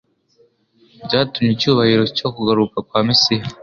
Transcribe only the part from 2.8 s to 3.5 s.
kwa Mesiya